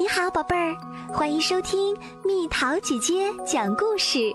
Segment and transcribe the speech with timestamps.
[0.00, 0.76] 你好，宝贝儿，
[1.12, 1.92] 欢迎收听
[2.24, 4.32] 蜜桃姐姐讲故事。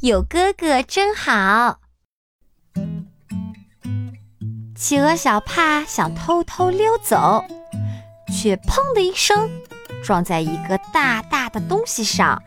[0.00, 1.78] 有哥哥真好。
[4.74, 7.44] 企鹅小帕想偷偷溜走，
[8.32, 9.50] 却砰的一声
[10.02, 12.42] 撞在一个大大的东西上。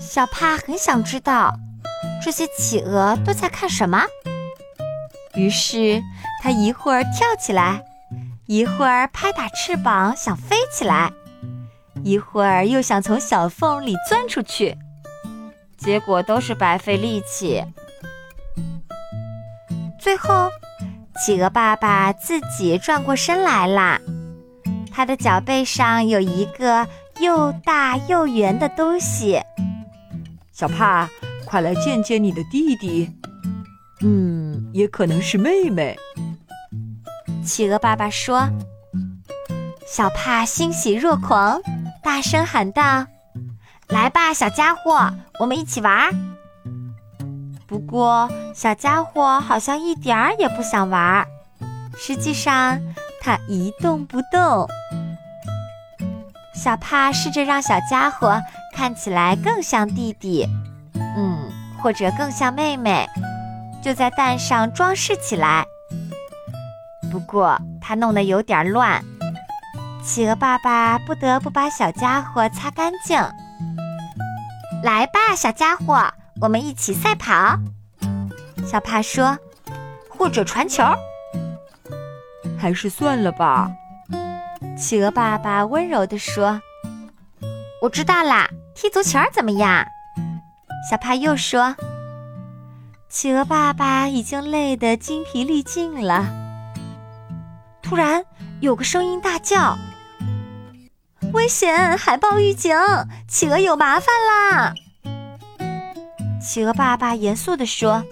[0.00, 1.52] 小帕很想知道
[2.24, 4.02] 这些企鹅都在看什么，
[5.34, 6.02] 于是
[6.42, 7.84] 他一会儿跳起来。
[8.46, 11.10] 一会儿拍打翅膀想飞起来，
[12.02, 14.76] 一会儿又想从小缝里钻出去，
[15.78, 17.64] 结果都是白费力气。
[19.98, 20.50] 最后，
[21.16, 23.98] 企鹅爸爸自己转过身来啦。
[24.92, 26.86] 他的脚背上有一个
[27.20, 29.40] 又大又圆的东西。
[30.52, 31.08] 小帕，
[31.46, 33.10] 快来见见你的弟弟。
[34.02, 35.96] 嗯，也可能是妹妹。
[37.44, 38.48] 企鹅爸爸说
[39.86, 41.60] ：“小帕欣喜若狂，
[42.02, 43.06] 大声喊道
[43.88, 46.10] ：‘来吧，小家伙，我们一起玩。’
[47.68, 51.26] 不过，小家伙好像一点儿也不想玩。
[51.96, 52.80] 实际上，
[53.20, 54.66] 他一动不动。
[56.54, 58.40] 小帕试着让小家伙
[58.74, 60.48] 看起来更像弟弟，
[60.94, 63.06] 嗯，或者更像妹妹，
[63.82, 65.63] 就在蛋上装饰起来。”
[67.34, 69.04] 不过他弄得有点乱，
[70.04, 73.20] 企鹅爸爸不得不把小家伙擦干净。
[74.84, 76.08] 来吧，小家伙，
[76.40, 77.58] 我们一起赛跑。
[78.64, 79.36] 小帕说
[80.08, 80.84] ：“或者传球。”
[82.56, 83.68] 还是算了吧。
[84.78, 86.62] 企鹅爸爸温柔地说
[87.82, 89.84] ：“我知道啦，踢足球怎么样？”
[90.88, 91.74] 小帕又说
[93.10, 96.42] ：“企鹅爸爸已经累得精疲力尽了。”
[97.84, 98.24] 突然，
[98.60, 99.76] 有个声音大叫
[101.34, 101.96] ：“危险！
[101.98, 102.74] 海豹预警！
[103.28, 104.74] 企鹅有麻烦啦！”
[106.40, 108.02] 企鹅爸爸严肃地说：“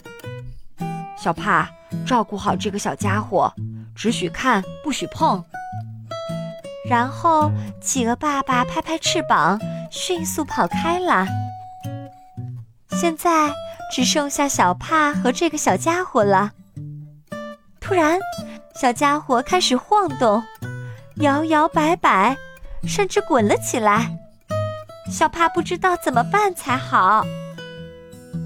[1.16, 1.70] 小帕，
[2.06, 3.52] 照顾好这个小家伙，
[3.94, 5.42] 只许看，不许碰。”
[6.88, 9.58] 然后，企鹅爸爸拍拍翅膀，
[9.90, 11.26] 迅速跑开了。
[12.90, 13.50] 现在
[13.90, 16.52] 只剩下小帕和这个小家伙了。
[17.80, 18.18] 突然，
[18.74, 20.42] 小家伙开始晃动，
[21.16, 22.36] 摇摇摆摆，
[22.86, 24.10] 甚至滚了起来。
[25.10, 27.24] 小帕不知道怎么办才好。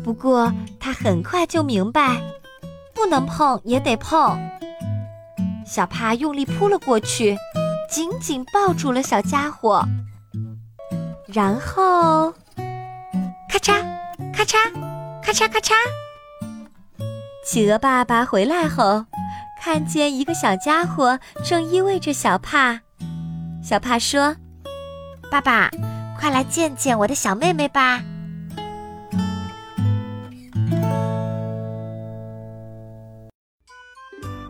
[0.05, 2.21] 不过他很快就明白，
[2.95, 4.39] 不能碰也得碰。
[5.65, 7.37] 小帕用力扑了过去，
[7.91, 9.85] 紧紧抱住了小家伙。
[11.27, 12.33] 然后，
[13.49, 13.83] 咔嚓，
[14.33, 14.73] 咔嚓，
[15.23, 15.73] 咔嚓咔嚓。
[17.45, 19.05] 企鹅爸爸回来后。
[19.67, 22.79] 看见一个小家伙正依偎着小帕，
[23.61, 24.37] 小帕说
[25.29, 25.69] ：“爸爸，
[26.17, 28.01] 快来见见我的小妹妹吧。”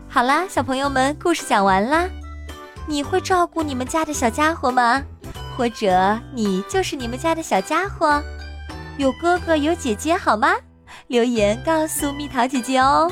[0.07, 2.07] 好啦，小朋友们，故事讲完啦。
[2.85, 5.01] 你会照顾你们家的小家伙吗？
[5.57, 8.21] 或者你就是你们家的小家伙？
[8.99, 10.53] 有哥哥有姐姐好吗？
[11.07, 13.11] 留言告诉蜜桃姐姐哦。